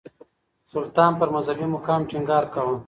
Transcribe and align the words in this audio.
سلطان 0.71 1.11
پر 1.19 1.27
مذهبي 1.35 1.65
مقام 1.75 2.01
ټينګار 2.09 2.43
کاوه. 2.53 2.75